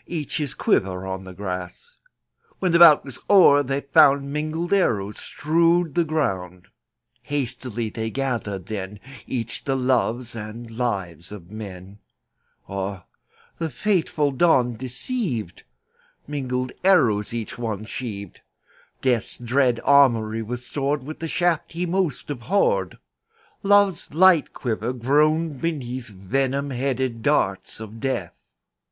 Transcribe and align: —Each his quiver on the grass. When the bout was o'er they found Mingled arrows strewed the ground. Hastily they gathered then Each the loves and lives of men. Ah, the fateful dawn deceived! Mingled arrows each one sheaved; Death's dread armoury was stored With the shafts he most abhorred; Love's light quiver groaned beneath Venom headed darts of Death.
—Each 0.20 0.38
his 0.38 0.54
quiver 0.54 1.06
on 1.06 1.22
the 1.22 1.32
grass. 1.32 1.94
When 2.58 2.72
the 2.72 2.80
bout 2.80 3.04
was 3.04 3.20
o'er 3.30 3.62
they 3.62 3.82
found 3.82 4.32
Mingled 4.32 4.72
arrows 4.72 5.18
strewed 5.20 5.94
the 5.94 6.02
ground. 6.02 6.66
Hastily 7.22 7.90
they 7.90 8.10
gathered 8.10 8.66
then 8.66 8.98
Each 9.28 9.62
the 9.62 9.76
loves 9.76 10.34
and 10.34 10.68
lives 10.68 11.30
of 11.30 11.48
men. 11.52 11.98
Ah, 12.68 13.04
the 13.58 13.70
fateful 13.70 14.32
dawn 14.32 14.74
deceived! 14.74 15.62
Mingled 16.26 16.72
arrows 16.82 17.32
each 17.32 17.56
one 17.56 17.84
sheaved; 17.84 18.40
Death's 19.00 19.38
dread 19.38 19.78
armoury 19.84 20.42
was 20.42 20.66
stored 20.66 21.04
With 21.04 21.20
the 21.20 21.28
shafts 21.28 21.74
he 21.74 21.86
most 21.86 22.28
abhorred; 22.30 22.98
Love's 23.62 24.12
light 24.12 24.52
quiver 24.52 24.92
groaned 24.92 25.60
beneath 25.60 26.08
Venom 26.08 26.70
headed 26.70 27.22
darts 27.22 27.78
of 27.78 28.00
Death. 28.00 28.34